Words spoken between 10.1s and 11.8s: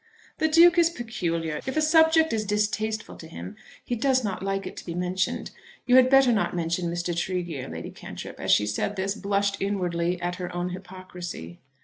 at her own hypocrisy.